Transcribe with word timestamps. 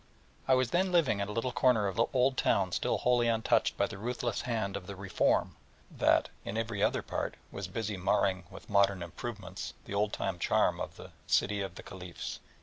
I 0.47 0.55
was 0.55 0.71
then 0.71 0.91
living 0.91 1.19
in 1.19 1.27
a 1.27 1.31
little 1.31 1.51
corner 1.51 1.85
of 1.85 1.95
the 1.95 2.07
old 2.11 2.35
town 2.35 2.71
still 2.71 2.97
wholly 2.97 3.27
untouched 3.27 3.77
by 3.77 3.85
the 3.85 3.99
ruthless 3.99 4.41
hand 4.41 4.75
of 4.75 4.87
the 4.87 4.95
"reform" 4.95 5.55
that, 5.91 6.29
in 6.43 6.57
every 6.57 6.81
other 6.81 7.03
part, 7.03 7.35
was 7.51 7.67
busy 7.67 7.97
marring 7.97 8.45
with 8.49 8.67
modern 8.67 9.03
"improvements" 9.03 9.75
the 9.85 9.93
old 9.93 10.11
time 10.11 10.39
charm 10.39 10.79
of 10.79 10.95
the 10.95 11.11
"City 11.27 11.61
of 11.61 11.75
the 11.75 11.83
Caliphs." 11.83 12.39